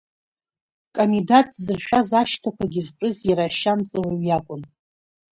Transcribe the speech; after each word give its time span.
Камидаҭ 0.95 1.47
дзыршәаз 1.53 2.09
ашьҭақәагьы 2.21 2.81
зтәыз 2.87 3.17
иара 3.29 3.45
Ашьанҵа-уаҩ 3.47 4.21
иакәын. 4.27 4.61